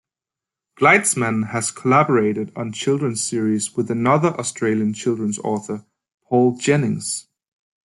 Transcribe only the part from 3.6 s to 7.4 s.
with another Australian children's author, Paul Jennings.